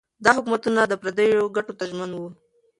[0.23, 2.27] دا حکومتونه د پردیو ګټو ته ژمن وو.